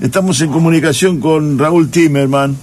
[0.00, 2.54] Estamos en comunicación con Raúl Timerman,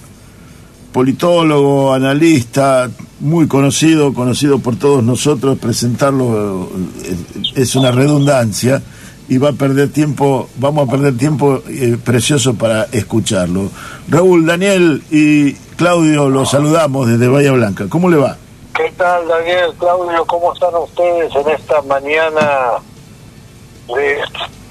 [0.92, 5.58] politólogo, analista, muy conocido, conocido por todos nosotros.
[5.58, 6.68] Presentarlo
[7.02, 7.16] eh,
[7.56, 8.80] es una redundancia
[9.28, 13.68] y va a perder tiempo, vamos a perder tiempo eh, precioso para escucharlo.
[14.08, 17.86] Raúl, Daniel y Claudio, los saludamos desde Bahía Blanca.
[17.88, 18.36] ¿Cómo le va?
[18.76, 20.24] ¿Qué tal, Daniel, Claudio?
[20.26, 22.74] ¿Cómo están ustedes en esta mañana
[23.88, 24.18] de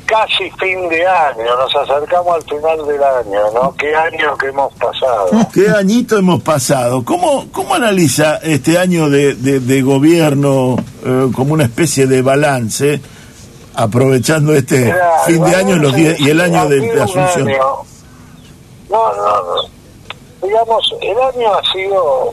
[0.06, 1.56] casi fin de año?
[1.58, 3.76] Nos acercamos al final del año, ¿no?
[3.76, 5.30] ¿Qué año que hemos pasado?
[5.54, 7.04] ¿Qué añito hemos pasado?
[7.04, 10.76] ¿Cómo, cómo analiza este año de, de, gobierno
[11.06, 13.02] eh, como una especie de balance,
[13.76, 14.94] aprovechando este
[15.26, 17.48] fin de año los y el año de, de Asunción?
[18.90, 20.48] No, no, no.
[20.48, 22.32] Digamos, el año ha sido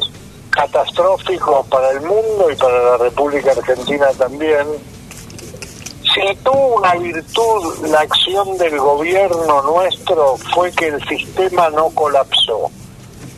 [0.51, 4.67] catastrófico para el mundo y para la República Argentina también.
[6.15, 12.69] Si tuvo una virtud la acción del gobierno nuestro fue que el sistema no colapsó.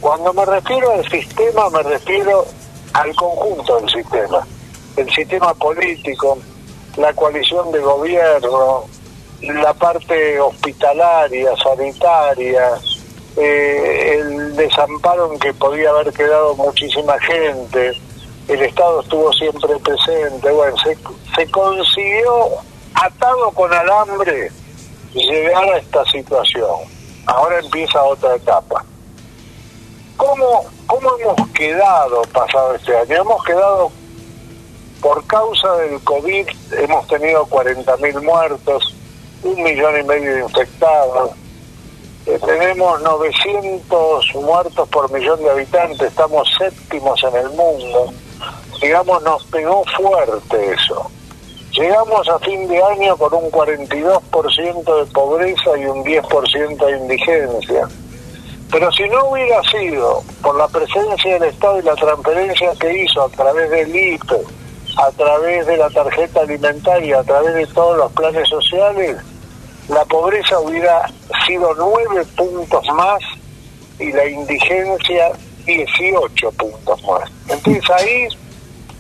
[0.01, 2.47] Cuando me refiero al sistema me refiero
[2.95, 4.47] al conjunto del sistema,
[4.97, 6.39] el sistema político,
[6.97, 8.85] la coalición de gobierno,
[9.43, 12.71] la parte hospitalaria, sanitaria,
[13.37, 17.93] eh, el desamparo en que podía haber quedado muchísima gente,
[18.49, 20.97] el Estado estuvo siempre presente, bueno, se,
[21.37, 22.49] se consiguió
[22.95, 24.51] atado con alambre
[25.15, 26.81] llegar a esta situación.
[27.27, 28.85] Ahora empieza otra etapa.
[30.17, 33.23] ¿Cómo, ¿Cómo hemos quedado pasado este año?
[33.23, 33.91] Hemos quedado,
[35.01, 38.95] por causa del COVID, hemos tenido 40.000 muertos,
[39.43, 41.33] un millón y medio de infectados,
[42.25, 48.13] tenemos 900 muertos por millón de habitantes, estamos séptimos en el mundo.
[48.83, 51.09] Digamos, nos pegó fuerte eso.
[51.71, 57.89] Llegamos a fin de año con un 42% de pobreza y un 10% de indigencia.
[58.73, 63.23] Pero si no hubiera sido por la presencia del Estado y la transferencia que hizo
[63.23, 64.41] a través del IPE,
[64.99, 69.17] a través de la tarjeta alimentaria, a través de todos los planes sociales,
[69.89, 71.07] la pobreza hubiera
[71.47, 73.23] sido nueve puntos más
[74.01, 75.31] y la indigencia
[75.65, 77.31] 18 puntos más.
[77.49, 78.29] Entonces ahí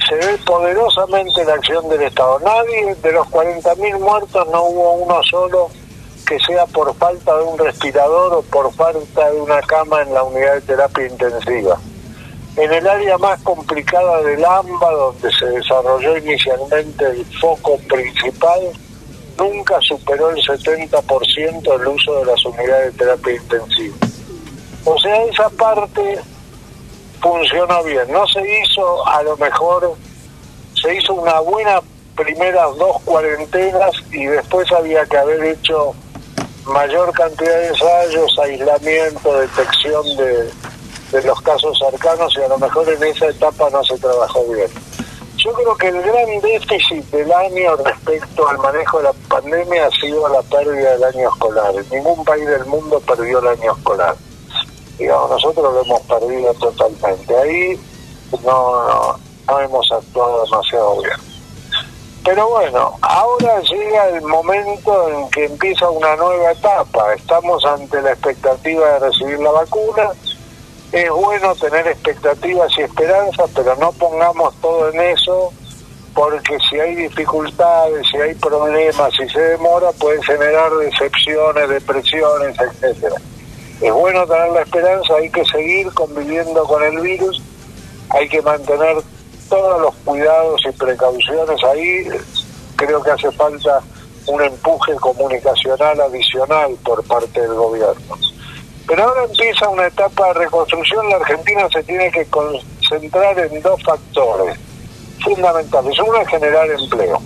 [0.08, 2.38] se ve poderosamente la acción del Estado.
[2.40, 5.70] Nadie de los 40.000 muertos no hubo uno solo
[6.26, 10.22] que sea por falta de un respirador o por falta de una cama en la
[10.22, 11.78] unidad de terapia intensiva.
[12.56, 18.60] En el área más complicada del AMBA, donde se desarrolló inicialmente el foco principal,
[19.38, 23.96] nunca superó el 70% el uso de las unidades de terapia intensiva.
[24.84, 26.18] O sea, esa parte
[27.22, 28.10] funcionó bien.
[28.10, 29.94] No se hizo, a lo mejor,
[30.74, 31.80] se hizo una buena
[32.16, 35.94] primeras dos cuarentenas y después había que haber hecho
[36.66, 40.50] mayor cantidad de ensayos, aislamiento, detección de,
[41.10, 44.68] de los casos cercanos y a lo mejor en esa etapa no se trabajó bien.
[45.36, 49.90] Yo creo que el gran déficit del año respecto al manejo de la pandemia ha
[49.90, 51.72] sido la pérdida del año escolar.
[51.90, 54.14] Ningún país del mundo perdió el año escolar.
[54.98, 57.36] Digamos, nosotros lo hemos perdido totalmente.
[57.36, 57.80] Ahí
[58.44, 61.16] no, no, hemos actuado demasiado bien.
[62.24, 67.14] Pero bueno, ahora llega el momento en que empieza una nueva etapa.
[67.14, 70.10] Estamos ante la expectativa de recibir la vacuna
[70.92, 75.50] es bueno tener expectativas y esperanzas, pero no pongamos todo en eso,
[76.14, 83.16] porque si hay dificultades, si hay problemas, si se demora, puede generar decepciones, depresiones, etcétera.
[83.82, 87.42] Es bueno tener la esperanza, hay que seguir conviviendo con el virus,
[88.10, 88.96] hay que mantener
[89.48, 92.06] todos los cuidados y precauciones ahí.
[92.76, 93.80] Creo que hace falta
[94.26, 98.16] un empuje comunicacional adicional por parte del gobierno.
[98.86, 103.82] Pero ahora empieza una etapa de reconstrucción, la Argentina se tiene que concentrar en dos
[103.82, 104.56] factores
[105.24, 105.98] fundamentales.
[105.98, 107.20] Uno es generar empleo.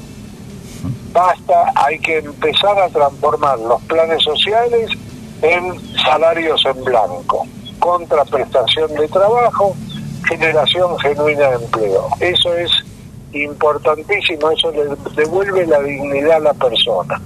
[1.12, 4.90] Basta, hay que empezar a transformar los planes sociales
[5.42, 7.46] en salarios en blanco,
[7.78, 9.74] contraprestación de trabajo,
[10.28, 12.08] generación genuina de empleo.
[12.20, 12.70] Eso es
[13.32, 14.84] importantísimo, eso le
[15.14, 17.20] devuelve la dignidad a la persona.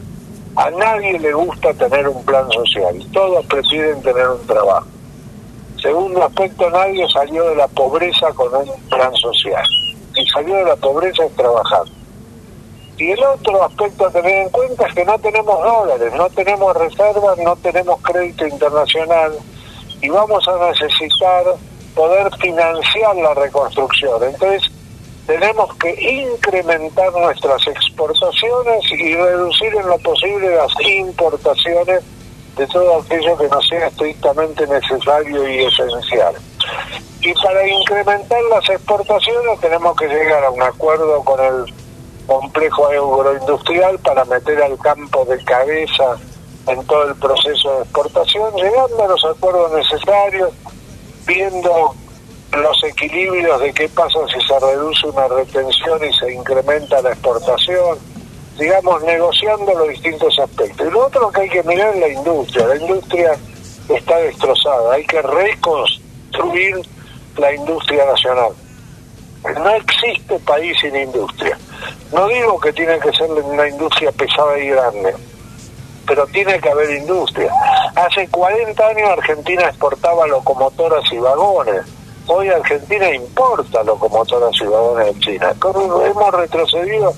[0.57, 4.87] A nadie le gusta tener un plan social, todos prefieren tener un trabajo.
[5.81, 9.65] Segundo aspecto, nadie salió de la pobreza con un plan social.
[10.15, 11.85] Y salió de la pobreza es trabajar.
[13.01, 16.77] Y el otro aspecto a tener en cuenta es que no tenemos dólares, no tenemos
[16.77, 19.33] reservas, no tenemos crédito internacional
[20.03, 21.45] y vamos a necesitar
[21.95, 24.23] poder financiar la reconstrucción.
[24.23, 24.71] Entonces,
[25.27, 32.03] tenemos que incrementar nuestras exportaciones y reducir en lo posible las importaciones
[32.55, 36.35] de todo aquello que no sea estrictamente necesario y esencial.
[37.23, 41.80] Y para incrementar las exportaciones tenemos que llegar a un acuerdo con el
[42.31, 46.17] complejo agroindustrial para meter al campo de cabeza
[46.69, 50.53] en todo el proceso de exportación, llegando a los acuerdos necesarios,
[51.27, 51.93] viendo
[52.53, 57.99] los equilibrios de qué pasa si se reduce una retención y se incrementa la exportación,
[58.57, 60.87] digamos, negociando los distintos aspectos.
[60.87, 62.67] Y lo otro que hay que mirar es la industria.
[62.69, 63.37] La industria
[63.89, 66.77] está destrozada, hay que reconstruir
[67.39, 68.53] la industria nacional.
[69.43, 71.59] No existe país sin industria.
[72.13, 75.15] No digo que tiene que ser una industria pesada y grande,
[76.07, 77.53] pero tiene que haber industria.
[77.95, 81.83] Hace 40 años Argentina exportaba locomotoras y vagones.
[82.27, 85.55] Hoy Argentina importa locomotoras y vagones de China.
[86.05, 87.13] Hemos retrocedido.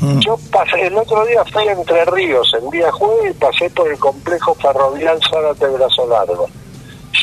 [0.00, 0.20] Mm.
[0.20, 3.88] Yo pasé, el otro día fui a Entre Ríos, el día jueves, y pasé por
[3.90, 6.46] el complejo ferroviario Zárate Brazo Largo.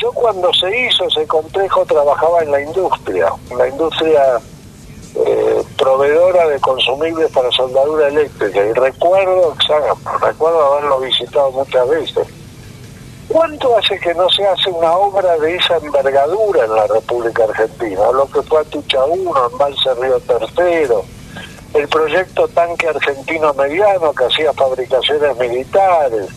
[0.02, 4.40] Yo cuando se hizo ese complejo trabajaba en la industria, en la industria
[5.24, 9.54] eh, proveedora de consumibles para soldadura eléctrica y recuerdo,
[10.20, 12.26] recuerdo haberlo visitado muchas veces.
[13.28, 18.02] ¿Cuánto hace que no se hace una obra de esa envergadura en la República Argentina?
[18.12, 21.04] Lo que fue Atucha 1, Embalse Río Tercero,
[21.74, 26.28] el proyecto Tanque Argentino Mediano que hacía fabricaciones militares,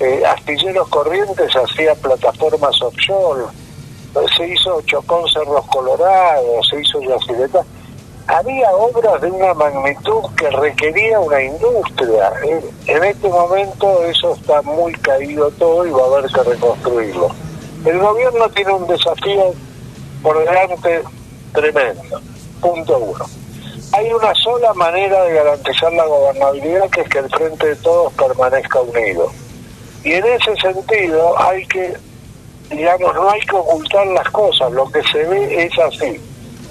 [0.00, 3.44] eh, Astilleros Corrientes hacía plataformas offshore,
[4.36, 7.64] se hizo Chocón Cerros Colorados, se hizo Yacileta
[8.26, 12.32] había obras de una magnitud que requería una industria.
[12.86, 17.28] En este momento eso está muy caído todo y va a haber que reconstruirlo.
[17.84, 19.52] El gobierno tiene un desafío
[20.22, 21.02] por delante
[21.52, 22.20] tremendo.
[22.60, 23.24] Punto uno.
[23.92, 28.12] Hay una sola manera de garantizar la gobernabilidad que es que el Frente de Todos
[28.14, 29.30] permanezca unido.
[30.02, 31.94] Y en ese sentido hay que,
[32.70, 36.20] digamos, no hay que ocultar las cosas, lo que se ve es así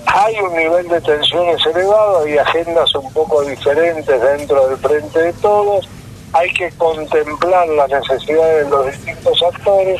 [0.05, 5.33] hay un nivel de tensiones elevado, hay agendas un poco diferentes dentro del frente de
[5.33, 5.87] todos,
[6.33, 9.99] hay que contemplar las necesidades de los distintos actores,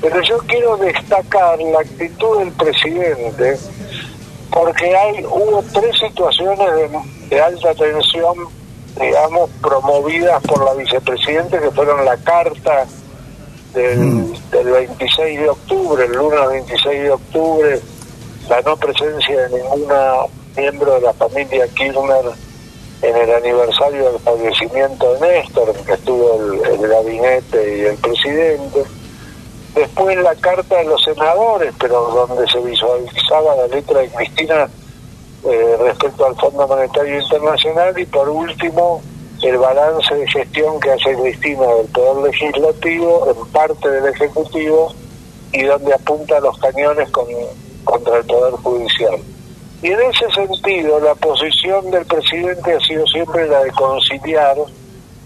[0.00, 3.58] pero yo quiero destacar la actitud del presidente,
[4.50, 6.68] porque hay hubo tres situaciones
[7.28, 8.36] de, alta tensión,
[9.00, 12.86] digamos, promovidas por la vicepresidenta, que fueron la carta
[13.74, 14.50] del, mm.
[14.50, 17.80] del 26 de octubre, el lunes 26 de octubre,
[18.50, 20.26] la no presencia de ninguna
[20.56, 22.24] miembro de la familia Kirchner
[23.00, 28.82] en el aniversario del fallecimiento de Néstor, que estuvo el, gabinete y el presidente.
[29.74, 34.68] Después la carta de los senadores, pero donde se visualizaba la letra de Cristina
[35.44, 39.00] eh, respecto al Fondo Monetario Internacional y por último
[39.42, 44.92] el balance de gestión que hace Cristina del Poder Legislativo en parte del Ejecutivo
[45.52, 47.26] y donde apunta los cañones con
[47.84, 49.20] contra el Poder Judicial.
[49.82, 54.56] Y en ese sentido, la posición del presidente ha sido siempre la de conciliar,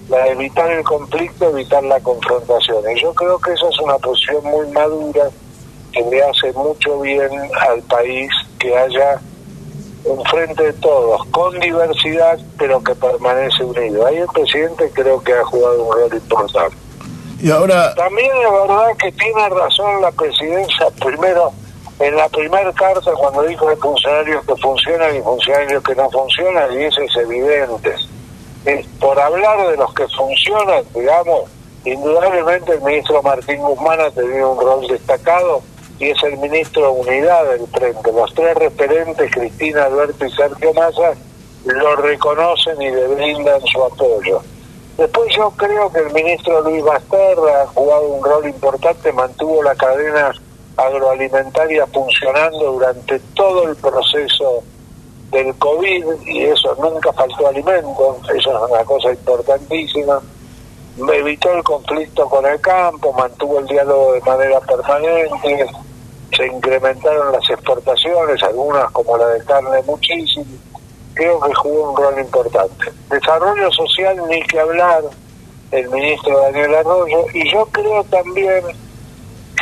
[0.08, 2.84] la de evitar el conflicto, evitar la confrontación.
[2.94, 5.28] Y yo creo que esa es una posición muy madura
[5.92, 7.30] que le hace mucho bien
[7.68, 9.20] al país que haya
[10.04, 14.06] un frente de todos, con diversidad, pero que permanece unido.
[14.06, 16.76] Ahí el presidente creo que ha jugado un rol importante.
[17.40, 17.94] Y ahora...
[17.94, 21.52] También es verdad que tiene razón la presidencia, primero,
[22.04, 26.78] en la primera carta cuando dijo de funcionarios que funcionan y funcionarios que no funcionan,
[26.78, 27.94] y eso es evidente.
[29.00, 31.44] por hablar de los que funcionan, digamos,
[31.84, 35.62] indudablemente el ministro Martín Guzmán ha tenido un rol destacado
[35.98, 38.12] y es el ministro de Unidad del Frente.
[38.12, 41.14] Los tres referentes, Cristina, Alberto y Sergio Massa,
[41.64, 44.42] lo reconocen y le brindan su apoyo.
[44.98, 49.74] Después yo creo que el ministro Luis Basterra ha jugado un rol importante, mantuvo la
[49.74, 50.32] cadena
[50.76, 54.62] agroalimentaria funcionando durante todo el proceso
[55.30, 60.20] del COVID y eso nunca faltó alimento, eso es una cosa importantísima.
[61.12, 65.66] Evitó el conflicto con el campo, mantuvo el diálogo de manera permanente,
[66.36, 70.46] se incrementaron las exportaciones, algunas como la de carne muchísimo.
[71.14, 72.92] Creo que jugó un rol importante.
[73.10, 75.02] Desarrollo social, ni que hablar,
[75.70, 78.64] el ministro Daniel Arroyo, y yo creo también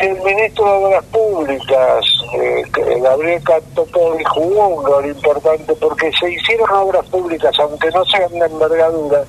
[0.00, 2.64] el ministro de Obras Públicas, eh,
[3.00, 8.46] Gabriel Cantopoli, jugó un rol importante porque se hicieron obras públicas, aunque no sean de
[8.46, 9.24] envergadura,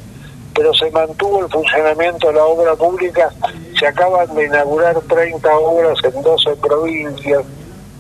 [0.56, 3.32] pero se mantuvo el funcionamiento de la obra pública.
[3.78, 7.44] Se acaban de inaugurar 30 obras en 12 provincias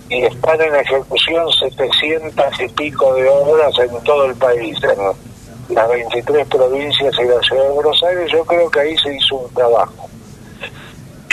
[0.09, 5.89] y están en ejecución 700 y pico de obras en todo el país, en las
[5.89, 8.31] 23 provincias y la ciudad de Buenos Aires.
[8.31, 10.09] Yo creo que ahí se hizo un trabajo.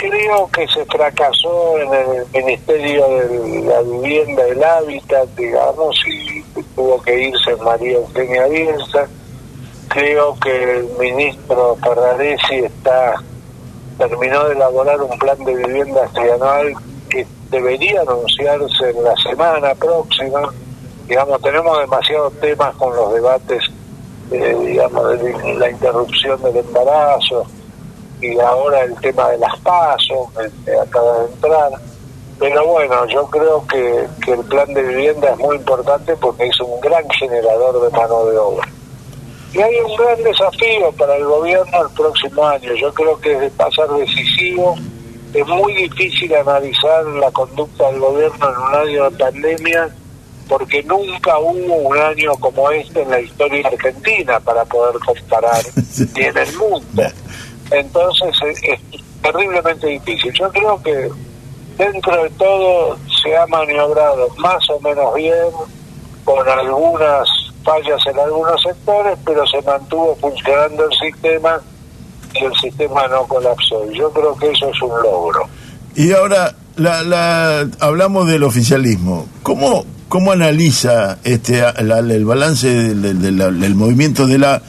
[0.01, 6.41] Creo que se fracasó en el Ministerio de la Vivienda del Hábitat, digamos, y
[6.75, 9.07] tuvo que irse María Eugenia Bielsa.
[9.89, 13.13] Creo que el ministro Ferraresi está
[13.97, 16.73] terminó de elaborar un plan de vivienda trianual
[17.07, 20.41] que debería anunciarse en la semana próxima.
[21.07, 23.63] Digamos, tenemos demasiados temas con los debates,
[24.31, 27.45] eh, digamos, de la interrupción del embarazo,
[28.21, 30.29] y ahora el tema de las pasos,
[30.65, 31.71] que acaba de entrar.
[32.39, 36.59] Pero bueno, yo creo que, que el plan de vivienda es muy importante porque es
[36.59, 38.67] un gran generador de mano de obra.
[39.53, 42.73] Y hay un gran desafío para el gobierno el próximo año.
[42.73, 44.75] Yo creo que es de pasar decisivo.
[45.33, 49.89] Es muy difícil analizar la conducta del gobierno en un año de pandemia
[50.51, 55.63] porque nunca hubo un año como este en la historia argentina para poder comparar
[56.15, 57.03] ni en el mundo.
[57.71, 58.79] Entonces es,
[59.21, 60.33] terriblemente difícil.
[60.33, 61.09] Yo creo que
[61.77, 65.47] dentro de todo se ha maniobrado más o menos bien,
[66.25, 67.27] con algunas
[67.63, 71.61] fallas en algunos sectores, pero se mantuvo funcionando el sistema
[72.33, 73.85] y el sistema no colapsó.
[73.91, 75.47] Y yo creo que eso es un logro.
[75.95, 79.27] Y ahora la, la, hablamos del oficialismo.
[79.43, 84.61] ¿Cómo, cómo analiza este el balance del movimiento de la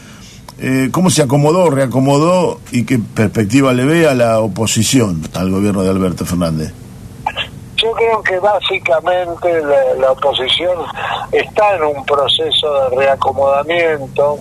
[0.58, 5.82] eh, cómo se acomodó, reacomodó y qué perspectiva le ve a la oposición al gobierno
[5.82, 6.72] de Alberto Fernández.
[7.76, 9.60] Yo creo que básicamente
[9.98, 10.78] la, oposición
[11.32, 14.38] está en un proceso de reacomodamiento,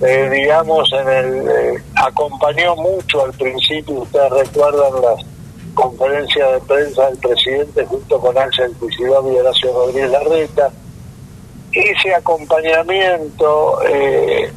[0.00, 5.24] eh, digamos, en el eh, acompañó mucho al principio, ustedes recuerdan las
[5.74, 10.70] conferencias de prensa del presidente junto con Ángel Cuisidón y Horacio Rodríguez Larreta.
[11.72, 14.52] Ese acompañamiento eh,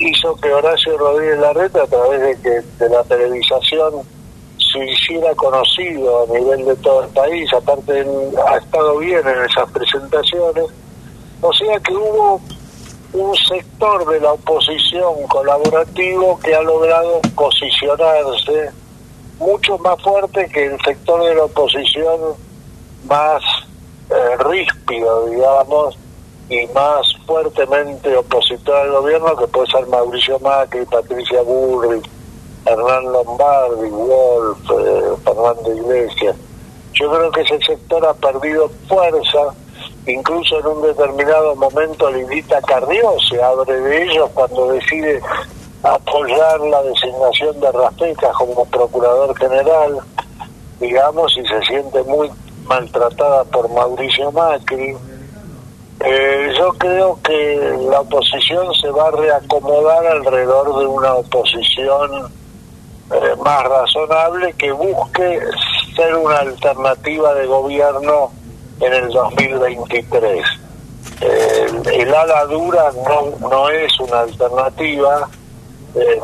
[0.00, 4.02] hizo que Horacio Rodríguez Larreta, a través de que de la televisación
[4.72, 8.04] se hiciera conocido a nivel de todo el país, aparte
[8.48, 10.64] ha estado bien en esas presentaciones,
[11.40, 12.40] o sea que hubo
[13.12, 18.70] un sector de la oposición colaborativo que ha logrado posicionarse
[19.38, 22.20] mucho más fuerte que el sector de la oposición
[23.08, 23.42] más
[24.10, 25.98] eh, ríspido, digamos,
[26.50, 32.02] y más fuertemente opositor al gobierno, que puede ser Mauricio Macri, Patricia Burri,
[32.66, 36.36] Hernán Lombardi, Wolf, eh, Fernando Iglesias.
[36.94, 39.54] Yo creo que ese sector ha perdido fuerza,
[40.08, 45.22] incluso en un determinado momento Lindita Carrió se abre de ellos cuando decide
[45.84, 50.00] apoyar la designación de Rafecas como procurador general,
[50.80, 52.28] digamos, y se siente muy
[52.64, 54.96] maltratada por Mauricio Macri
[56.02, 62.32] eh, yo creo que la oposición se va a reacomodar alrededor de una oposición
[63.12, 65.40] eh, más razonable que busque
[65.94, 68.32] ser una alternativa de gobierno
[68.80, 70.46] en el 2023.
[71.20, 75.28] Eh, el ala dura no, no es una alternativa,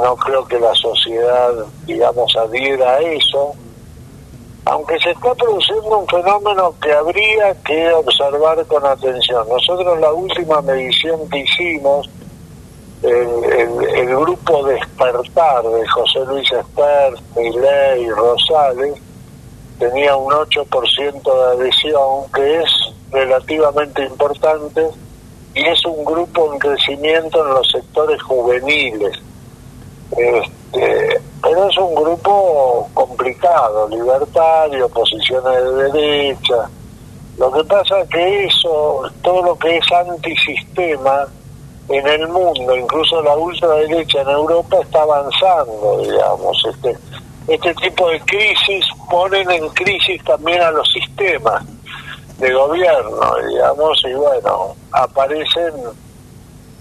[0.02, 1.52] no creo que la sociedad,
[1.84, 3.54] digamos, adhiera a eso
[4.66, 9.48] aunque se está produciendo un fenómeno que habría que observar con atención.
[9.48, 12.10] Nosotros la última medición que hicimos,
[13.02, 18.94] el, grupo Despertar de José Luis Espert, Miley, Rosales,
[19.78, 22.70] tenía un 8% de adhesión, que es
[23.12, 24.84] relativamente importante,
[25.54, 29.16] y es un grupo en crecimiento en los sectores juveniles.
[30.16, 36.68] Este, pero es un grupo complicado, libertario, posiciones de derecha.
[37.38, 41.24] Lo que pasa es que eso, todo lo que es antisistema
[41.88, 46.64] en el mundo, incluso la ultraderecha en Europa está avanzando, digamos.
[46.68, 46.96] Este,
[47.46, 51.62] este tipo de crisis ponen en crisis también a los sistemas
[52.38, 55.74] de gobierno, digamos, y bueno, aparecen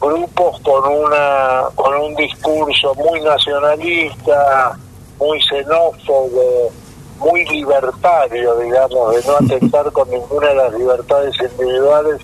[0.06, 4.78] grupos con una con un discurso muy nacionalista,
[5.20, 6.72] muy xenófobo,
[7.20, 12.22] muy libertario, digamos, de no atentar con ninguna de las libertades individuales,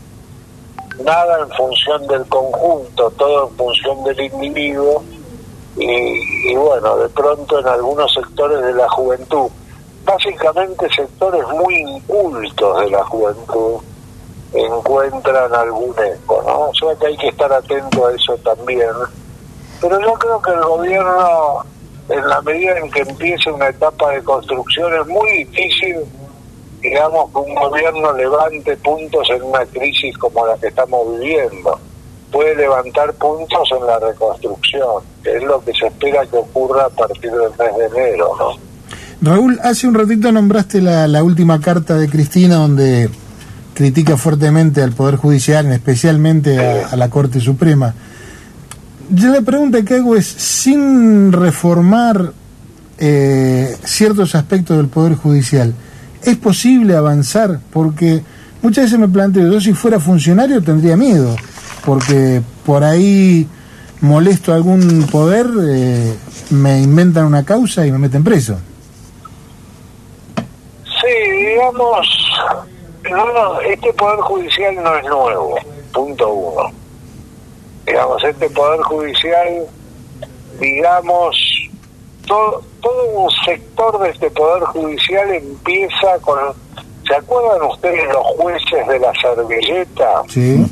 [1.03, 5.03] nada en función del conjunto, todo en función del individuo,
[5.77, 9.49] y, y bueno, de pronto en algunos sectores de la juventud,
[10.05, 13.79] básicamente sectores muy incultos de la juventud,
[14.53, 16.69] encuentran algún eco, ¿no?
[16.69, 18.89] O sea que hay que estar atento a eso también.
[19.79, 21.65] Pero yo creo que el gobierno,
[22.09, 25.97] en la medida en que empiece una etapa de construcción, es muy difícil,
[26.81, 31.79] digamos, que un gobierno levante puntos en una crisis como la que estamos viviendo.
[32.31, 36.89] Puede levantar puntos en la reconstrucción, que es lo que se espera que ocurra a
[36.89, 38.71] partir del mes de enero, ¿no?
[39.21, 43.07] Raúl, hace un ratito nombraste la, última carta de Cristina donde
[43.81, 47.95] critica fuertemente al Poder Judicial, especialmente a, la Corte Suprema.
[49.09, 52.31] Yo la pregunta que hago es, sin reformar
[52.99, 55.73] eh, ciertos aspectos del Poder Judicial,
[56.21, 57.59] ¿es posible avanzar?
[57.73, 58.21] Porque
[58.61, 61.35] muchas veces me planteo, yo si fuera funcionario tendría miedo,
[61.83, 63.47] porque por ahí
[64.01, 66.13] molesto a algún poder, eh,
[66.51, 68.59] me inventan una causa y me meten preso.
[70.85, 72.07] Sí, digamos,
[73.09, 75.55] no, este poder judicial no es nuevo,
[75.93, 76.71] punto uno.
[77.85, 79.65] Digamos, este poder judicial,
[80.59, 81.35] digamos,
[82.27, 86.39] todo, todo un sector de este poder judicial empieza con...
[87.07, 90.21] ¿Se acuerdan ustedes los jueces de la servilleta?
[90.29, 90.65] Sí.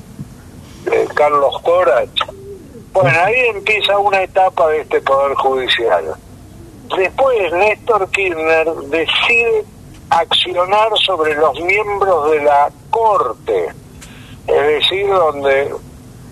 [0.86, 2.10] De Carlos Corach.
[2.94, 6.16] Bueno, ahí empieza una etapa de este poder judicial.
[6.96, 9.66] Después Néstor Kirchner decide
[10.10, 13.68] accionar sobre los miembros de la Corte,
[14.48, 15.74] es decir, donde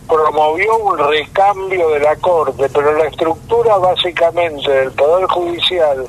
[0.07, 6.07] promovió un recambio de la Corte, pero la estructura básicamente del Poder Judicial,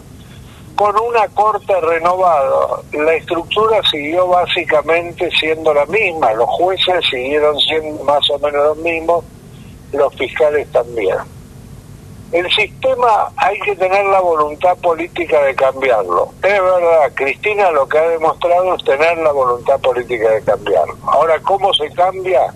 [0.76, 8.04] con una Corte renovada, la estructura siguió básicamente siendo la misma, los jueces siguieron siendo
[8.04, 9.24] más o menos los mismos,
[9.92, 11.16] los fiscales también.
[12.30, 16.28] El sistema hay que tener la voluntad política de cambiarlo.
[16.42, 20.94] Es verdad, Cristina lo que ha demostrado es tener la voluntad política de cambiarlo.
[21.06, 22.52] Ahora, ¿cómo se cambia?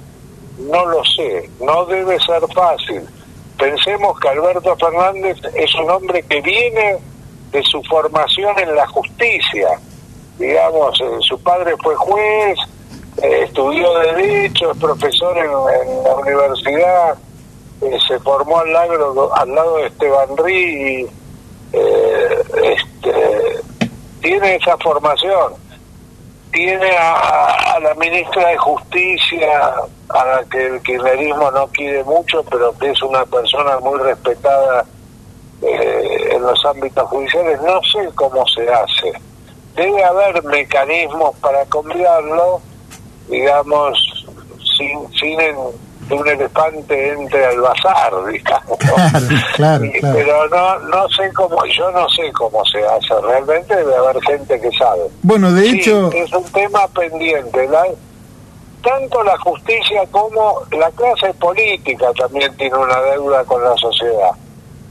[0.59, 3.03] No lo sé, no debe ser fácil.
[3.59, 6.99] Pensemos que Alberto Fernández es un hombre que viene
[7.53, 9.69] de su formación en la justicia.
[10.39, 12.59] Digamos, eh, su padre fue juez,
[13.23, 15.51] eh, estudió Derecho, es profesor en,
[16.03, 17.19] la universidad,
[17.83, 21.07] eh, se formó al lado, al lado de Esteban Rí,
[21.73, 23.61] este,
[24.21, 25.55] tiene esa formación
[26.53, 29.73] tiene a, la ministra de Justicia,
[30.11, 34.85] a la que el kirchnerismo no quiere mucho, pero que es una persona muy respetada
[35.63, 37.61] eh, en los ámbitos judiciales.
[37.63, 39.13] No sé cómo se hace.
[39.75, 42.61] Debe haber mecanismos para cambiarlo,
[43.29, 43.99] digamos,
[44.77, 45.41] sin, sin
[46.11, 48.79] un elefante entre al bazar, digamos.
[48.79, 49.85] Claro, claro,
[50.15, 54.61] Pero no, no sé cómo, yo no sé cómo se hace, realmente debe haber gente
[54.61, 55.03] que sabe.
[55.23, 56.11] Bueno, de hecho...
[56.13, 57.69] Es un tema pendiente,
[58.83, 64.33] tanto la justicia como la clase política también tiene una deuda con la sociedad.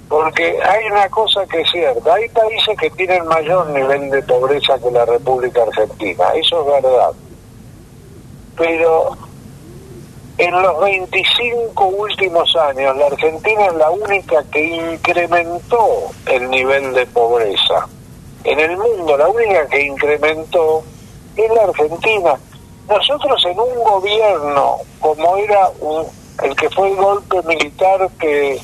[0.07, 4.77] Porque hay una cosa que es cierta, hay países que tienen mayor nivel de pobreza
[4.79, 7.11] que la República Argentina, eso es verdad.
[8.57, 9.17] Pero
[10.41, 17.05] en los 25 últimos años, la Argentina es la única que incrementó el nivel de
[17.05, 17.87] pobreza.
[18.43, 20.83] En el mundo, la única que incrementó
[21.35, 22.39] es la Argentina.
[22.89, 25.69] Nosotros en un gobierno como era
[26.43, 28.59] el que fue el golpe militar que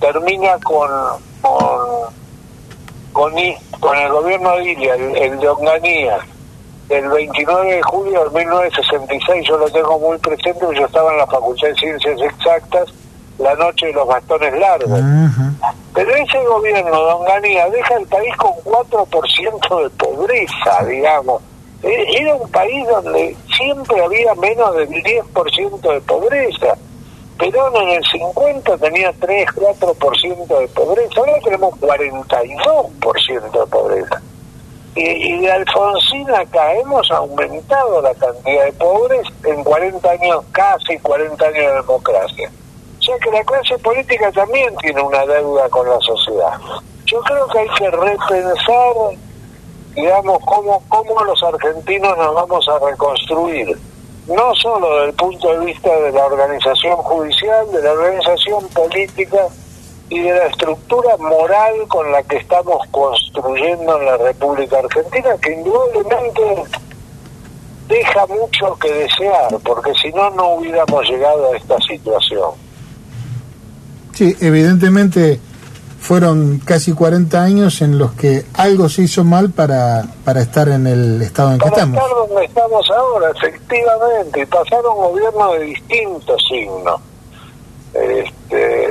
[0.00, 0.90] termina con
[3.12, 3.38] con,
[3.80, 6.18] con, el gobierno de Ilia, el, el de Onganía,
[6.88, 11.26] el 29 de julio de 1966, yo lo tengo muy presente, yo estaba en la
[11.26, 12.92] Facultad de Ciencias Exactas
[13.38, 15.00] la noche de los bastones largos.
[15.94, 21.42] Pero ese gobierno, don Ganía, deja el país con 4% de pobreza, digamos.
[21.82, 26.74] E, era un país donde siempre había menos del 10% de pobreza.
[27.38, 34.22] Perón en el 50 tenía 3, 4% de pobreza, ahora tenemos 42% de pobreza
[34.94, 41.44] y, de Alfonsín acá hemos aumentado la cantidad de pobres en 40 años, casi 40
[41.44, 42.50] años de democracia.
[42.98, 46.58] O sea que la clase política también tiene una deuda con la sociedad.
[47.06, 48.94] Yo creo que hay que repensar,
[49.94, 53.78] digamos, cómo, cómo los argentinos nos vamos a reconstruir.
[54.26, 59.46] No solo desde el punto de vista de la organización judicial, de la organización política,
[60.10, 65.52] y de la estructura moral con la que estamos construyendo en la República Argentina, que
[65.52, 66.42] indudablemente
[67.88, 72.50] deja mucho que desear, porque si no, no hubiéramos llegado a esta situación.
[74.14, 75.40] Sí, evidentemente
[76.00, 80.86] fueron casi 40 años en los que algo se hizo mal para, para estar en
[80.86, 82.00] el estado en que estamos.
[82.00, 87.00] Para estar donde estamos ahora, efectivamente, pasaron gobiernos de distintos signos.
[87.94, 88.87] Este,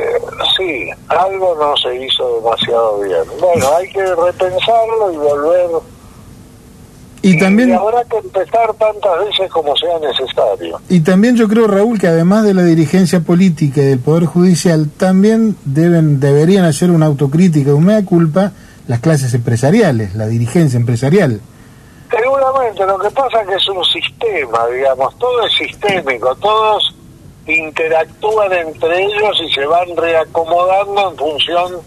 [0.56, 3.24] sí, algo no se hizo demasiado bien.
[3.40, 5.70] Bueno, hay que repensarlo y volver.
[7.24, 10.80] Y, también habrá que empezar tantas veces como sea necesario.
[10.88, 14.90] Y también yo creo, Raúl, que además de la dirigencia política y del Poder Judicial,
[14.98, 18.54] también deben deberían hacer una autocrítica, una culpa
[18.88, 21.42] las clases empresariales, la dirigencia empresarial.
[22.10, 26.96] Seguramente, lo que pasa es que es un sistema, digamos, todo es sistémico, todos
[27.56, 31.82] interactúan entre ellos y se van reacomodando en función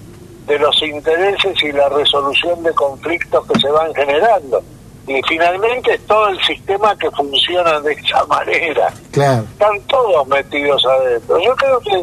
[0.46, 4.62] de los intereses y la resolución de conflictos que se van generando.
[5.06, 8.92] Y finalmente es todo el sistema que funciona de esa manera.
[9.10, 9.44] Claro.
[9.52, 11.38] Están todos metidos adentro.
[11.40, 11.96] Yo creo que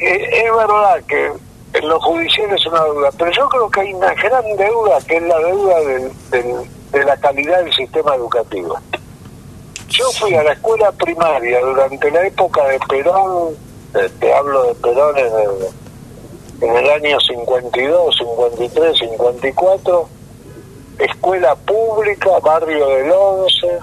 [0.00, 1.32] eh, es verdad que
[1.74, 5.16] en lo judicial es una deuda, pero yo creo que hay una gran deuda que
[5.16, 6.12] es la deuda del,
[6.92, 8.78] de la calidad del sistema educativo.
[9.88, 13.54] Yo fui a la escuela primaria durante la época de Perón,
[13.94, 20.08] eh, te hablo de Perón en el, en el año 52, 53, 54,
[20.98, 23.78] escuela pública, barrio del Once,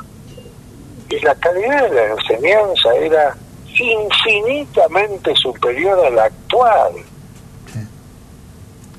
[1.10, 3.36] y la calidad de la enseñanza era
[3.68, 6.94] infinitamente superior a la actual.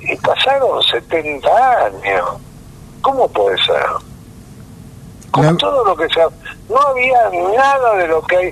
[0.00, 2.24] Y pasaron 70 años.
[3.00, 4.05] ¿Cómo puede ser?
[5.42, 6.28] Con todo lo que sea.
[6.68, 8.50] No había nada de lo que hay.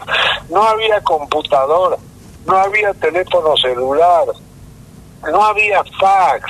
[0.51, 1.97] No había computadora,
[2.47, 4.25] no había teléfono celular,
[5.31, 6.45] no había fax.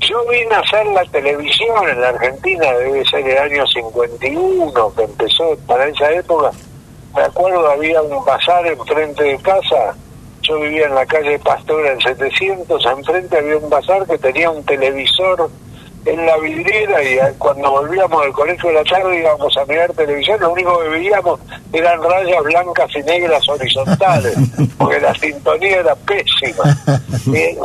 [0.00, 5.02] Yo vine a hacer la televisión en la Argentina, debe ser el año 51 que
[5.02, 6.50] empezó para esa época
[7.16, 9.96] me acuerdo había un bazar enfrente de casa,
[10.42, 14.62] yo vivía en la calle Pastora en 700, enfrente había un bazar que tenía un
[14.64, 15.50] televisor
[16.06, 20.40] en la vidriera y cuando volvíamos del colegio de la tarde íbamos a mirar televisión,
[20.40, 21.40] lo único que veíamos
[21.72, 24.36] eran rayas blancas y negras horizontales,
[24.78, 26.64] porque la sintonía era pésima.
[27.34, 27.58] Eh,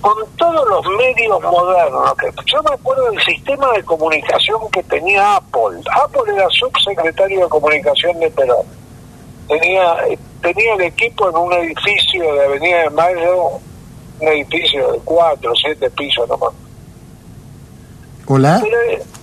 [0.00, 2.14] con todos los medios modernos.
[2.46, 5.80] Yo me acuerdo del sistema de comunicación que tenía Apple.
[6.02, 8.66] Apple era subsecretario de comunicación de Perón.
[9.48, 9.96] Tenía,
[10.40, 13.46] tenía el equipo en un edificio de Avenida de Mayo,
[14.20, 16.52] un edificio de cuatro, siete pisos nomás.
[18.26, 18.60] ¿Hola?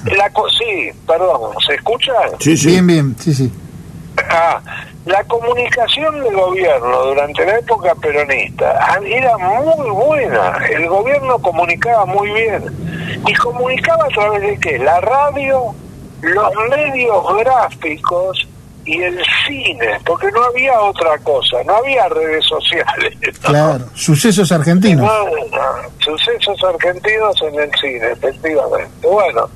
[0.05, 2.13] La, sí, perdón, ¿se escucha?
[2.39, 2.67] Sí, sí.
[2.67, 3.51] Bien, bien, sí, sí.
[4.29, 4.61] Ah,
[5.05, 10.57] la comunicación del gobierno durante la época peronista era muy buena.
[10.69, 12.63] El gobierno comunicaba muy bien.
[13.27, 14.79] ¿Y comunicaba a través de qué?
[14.79, 15.73] La radio,
[16.21, 18.47] los medios gráficos
[18.85, 23.17] y el cine, porque no había otra cosa, no había redes sociales.
[23.41, 25.09] Claro, sucesos argentinos.
[25.99, 29.07] sucesos argentinos en el cine, efectivamente.
[29.07, 29.49] Bueno,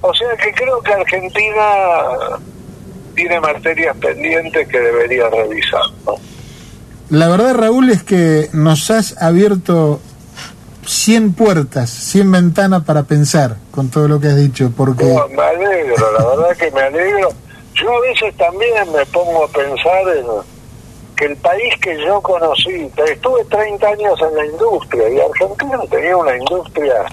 [0.00, 1.62] o sea que creo que Argentina
[3.14, 5.82] tiene materias pendientes que debería revisar.
[7.10, 10.00] La verdad, Raúl, es que nos has abierto
[10.86, 14.72] 100 puertas, 100 ventanas para pensar con todo lo que has dicho.
[14.76, 15.04] Porque...
[15.04, 17.28] me alegro, la verdad que me alegro.
[17.74, 20.26] Yo a veces también me pongo a pensar en
[21.16, 26.16] que el país que yo conocí, estuve 30 años en la industria y Argentina tenía
[26.16, 27.06] una industria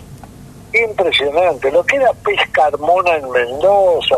[0.73, 1.71] impresionante.
[1.71, 4.15] Lo que era pesca armona en Mendoza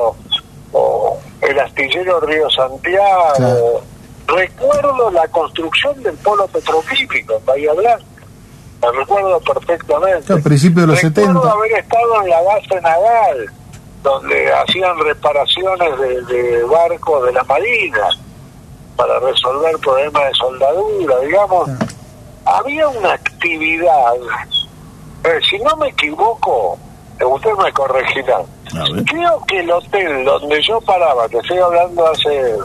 [0.73, 3.81] o el astillero Río Santiago.
[4.27, 8.05] Recuerdo la construcción del polo petroquímico en Bahía Blanca.
[8.81, 10.33] Me recuerdo perfectamente.
[10.33, 13.51] Al principio de los recuerdo haber estado en la base naval,
[14.03, 18.09] donde hacían reparaciones de, barcos de la Marina
[18.95, 21.69] para resolver problemas de soldadura, digamos.
[22.45, 24.15] Había una actividad,
[25.23, 26.77] eh, si no me equivoco,
[27.23, 28.41] usted me corregirá.
[29.05, 32.55] Creo que el hotel donde yo paraba, que estoy hablando hace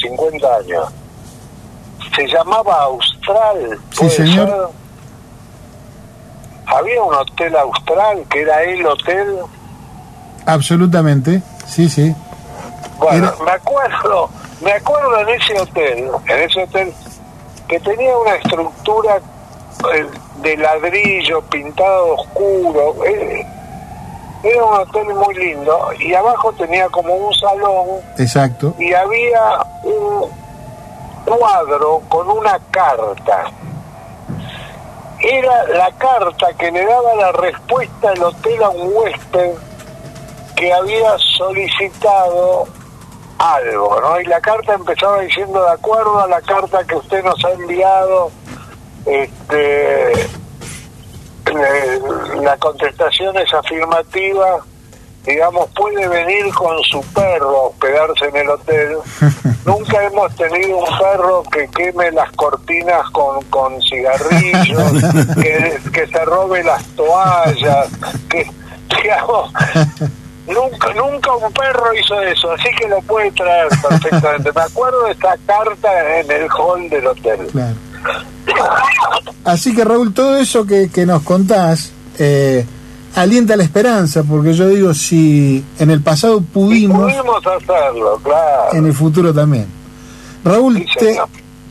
[0.00, 0.88] 50 años,
[2.14, 3.78] se llamaba Austral.
[3.90, 4.70] Sí, señor.
[6.66, 9.38] Había un hotel austral que era el hotel.
[10.52, 12.14] Absolutamente, sí, sí.
[12.98, 14.28] Bueno, me acuerdo,
[14.60, 16.92] me acuerdo en ese hotel, en ese hotel
[17.68, 19.20] que tenía una estructura
[19.94, 20.06] eh,
[20.42, 22.96] de ladrillo pintado oscuro.
[23.06, 23.46] Eh,
[24.42, 28.00] era un hotel muy lindo y abajo tenía como un salón.
[28.18, 28.74] Exacto.
[28.78, 30.28] Y había un
[31.24, 33.44] cuadro con una carta.
[35.20, 39.69] Era la carta que le daba la respuesta al hotel a un huésped
[40.60, 42.68] que había solicitado
[43.38, 44.20] algo, ¿no?
[44.20, 48.30] Y la carta empezaba diciendo, de acuerdo a la carta que usted nos ha enviado,
[49.06, 52.00] este, eh,
[52.42, 54.58] la contestación es afirmativa,
[55.24, 58.98] digamos, puede venir con su perro a hospedarse en el hotel.
[59.64, 64.92] Nunca hemos tenido un perro que queme las cortinas con, con cigarrillos,
[65.42, 67.88] que, se robe las toallas,
[68.28, 68.46] que,
[69.02, 69.50] digamos,
[70.94, 74.52] nunca, un perro hizo eso, así que lo puede traer perfectamente.
[74.54, 77.48] Me acuerdo de esta carta en el hall del hotel.
[79.44, 82.64] Así que Raúl, todo eso que, que nos contás eh,
[83.14, 88.72] alienta la esperanza, porque yo digo, si en el pasado pudimos, Pudimos hacerlo, claro.
[88.74, 89.66] en el futuro también.
[90.44, 91.18] Raúl, Sí, te,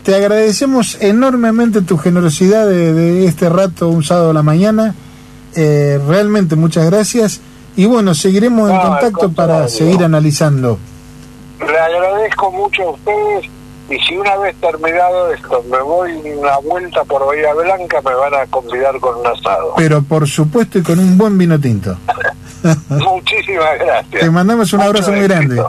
[0.04, 4.96] te agradecemos enormemente tu generosidad de, de este rato, un sábado a la mañana.
[5.56, 7.42] Eh, realmente muchas gracias.
[7.76, 10.78] Y bueno, seguiremos en No, contacto para seguir analizando.
[11.60, 13.50] Le agradezco mucho a ustedes
[13.90, 18.34] y si una vez terminado esto me voy una vuelta por Bahía Blanca me van
[18.36, 19.74] a convidar con un asado.
[19.78, 21.98] Pero por supuesto y con un buen vino tinto.
[22.90, 24.22] Muchísimas gracias.
[24.22, 25.62] Te mandamos un Mucho abrazo muy grande.